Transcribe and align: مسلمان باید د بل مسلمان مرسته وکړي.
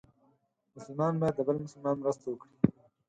مسلمان 0.75 1.13
باید 1.21 1.35
د 1.37 1.41
بل 1.47 1.57
مسلمان 1.65 1.95
مرسته 2.01 2.25
وکړي. 2.29 2.53